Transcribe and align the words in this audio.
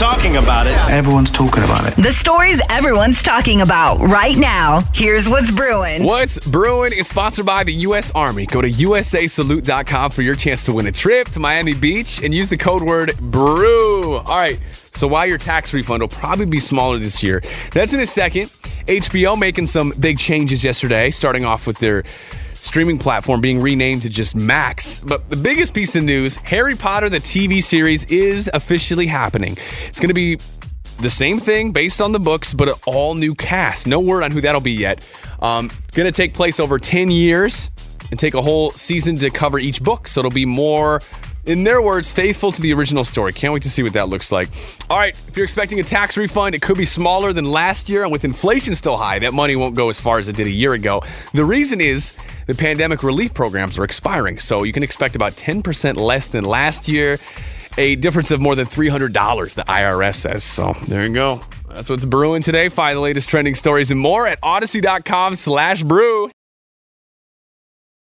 everyone's 0.00 0.22
talking 0.22 0.36
about 0.36 0.66
it. 0.66 0.76
Everyone's 0.90 1.30
talking 1.30 1.64
about 1.64 1.86
it. 1.86 1.96
The 2.00 2.12
stories 2.12 2.60
everyone's 2.70 3.22
talking 3.22 3.62
about 3.62 3.98
right 3.98 4.36
now. 4.36 4.82
Here's 4.94 5.28
what's 5.28 5.50
brewing. 5.50 6.04
What's 6.04 6.38
Brewing 6.46 6.92
is 6.92 7.08
sponsored 7.08 7.46
by 7.46 7.64
the 7.64 7.72
U.S. 7.72 8.12
Army. 8.12 8.46
Go 8.46 8.62
to 8.62 8.70
usasalute.com 8.70 10.10
for 10.12 10.22
your 10.22 10.36
chance 10.36 10.64
to 10.66 10.72
win 10.72 10.86
a 10.86 10.92
trip 10.92 11.28
to 11.30 11.40
Miami 11.40 11.74
Beach 11.74 12.22
and 12.22 12.32
use 12.32 12.48
the 12.48 12.56
code 12.56 12.82
word 12.82 13.10
BREW. 13.30 14.22
All 14.24 14.38
right, 14.38 14.58
so 14.72 15.08
while 15.08 15.26
your 15.26 15.38
tax 15.38 15.74
refund 15.74 16.00
will 16.00 16.08
probably 16.08 16.46
be 16.46 16.60
smaller 16.60 16.98
this 16.98 17.22
year, 17.22 17.42
that's 17.72 17.92
in 17.92 18.00
a 18.00 18.06
second. 18.06 18.50
HBO 18.86 19.36
making 19.38 19.66
some 19.66 19.92
big 19.98 20.18
changes 20.18 20.62
yesterday, 20.62 21.10
starting 21.10 21.44
off 21.44 21.66
with 21.66 21.78
their 21.78 22.04
streaming 22.68 22.98
platform 22.98 23.40
being 23.40 23.62
renamed 23.62 24.02
to 24.02 24.10
just 24.10 24.36
Max. 24.36 25.00
But 25.00 25.30
the 25.30 25.36
biggest 25.36 25.72
piece 25.72 25.96
of 25.96 26.04
news 26.04 26.36
Harry 26.36 26.76
Potter, 26.76 27.08
the 27.08 27.18
TV 27.18 27.62
series, 27.62 28.04
is 28.04 28.50
officially 28.52 29.06
happening. 29.06 29.56
It's 29.86 29.98
going 29.98 30.08
to 30.08 30.14
be 30.14 30.36
the 31.00 31.08
same 31.08 31.38
thing 31.38 31.72
based 31.72 32.02
on 32.02 32.12
the 32.12 32.20
books, 32.20 32.52
but 32.52 32.68
an 32.68 32.74
all 32.86 33.14
new 33.14 33.34
cast. 33.34 33.86
No 33.86 34.00
word 34.00 34.22
on 34.22 34.30
who 34.32 34.42
that'll 34.42 34.60
be 34.60 34.72
yet. 34.72 35.02
Um, 35.40 35.70
going 35.92 36.06
to 36.06 36.12
take 36.12 36.34
place 36.34 36.60
over 36.60 36.78
10 36.78 37.10
years 37.10 37.70
and 38.10 38.20
take 38.20 38.34
a 38.34 38.42
whole 38.42 38.70
season 38.72 39.16
to 39.16 39.30
cover 39.30 39.58
each 39.58 39.82
book. 39.82 40.06
So 40.06 40.20
it'll 40.20 40.30
be 40.30 40.44
more, 40.44 41.00
in 41.48 41.64
their 41.64 41.80
words, 41.80 42.12
faithful 42.12 42.52
to 42.52 42.60
the 42.60 42.72
original 42.74 43.04
story. 43.04 43.32
Can't 43.32 43.52
wait 43.52 43.62
to 43.62 43.70
see 43.70 43.82
what 43.82 43.94
that 43.94 44.08
looks 44.08 44.30
like. 44.30 44.48
All 44.90 44.98
right, 44.98 45.18
if 45.26 45.36
you're 45.36 45.44
expecting 45.44 45.80
a 45.80 45.82
tax 45.82 46.16
refund, 46.16 46.54
it 46.54 46.60
could 46.62 46.76
be 46.76 46.84
smaller 46.84 47.32
than 47.32 47.46
last 47.46 47.88
year. 47.88 48.02
And 48.02 48.12
with 48.12 48.24
inflation 48.24 48.74
still 48.74 48.98
high, 48.98 49.18
that 49.20 49.32
money 49.32 49.56
won't 49.56 49.74
go 49.74 49.88
as 49.88 49.98
far 49.98 50.18
as 50.18 50.28
it 50.28 50.36
did 50.36 50.46
a 50.46 50.50
year 50.50 50.74
ago. 50.74 51.02
The 51.32 51.44
reason 51.44 51.80
is 51.80 52.12
the 52.46 52.54
pandemic 52.54 53.02
relief 53.02 53.32
programs 53.32 53.78
are 53.78 53.84
expiring. 53.84 54.38
So 54.38 54.62
you 54.62 54.72
can 54.72 54.82
expect 54.82 55.16
about 55.16 55.32
10% 55.32 55.96
less 55.96 56.28
than 56.28 56.44
last 56.44 56.86
year. 56.86 57.18
A 57.78 57.96
difference 57.96 58.30
of 58.30 58.40
more 58.40 58.54
than 58.54 58.66
$300, 58.66 59.54
the 59.54 59.62
IRS 59.62 60.16
says. 60.16 60.44
So 60.44 60.74
there 60.88 61.06
you 61.06 61.14
go. 61.14 61.40
That's 61.72 61.88
what's 61.88 62.04
brewing 62.04 62.42
today. 62.42 62.68
Find 62.68 62.96
the 62.96 63.00
latest 63.00 63.28
trending 63.28 63.54
stories 63.54 63.90
and 63.90 64.00
more 64.00 64.26
at 64.26 64.40
audacy.com 64.40 65.36
slash 65.36 65.82
brew. 65.82 66.30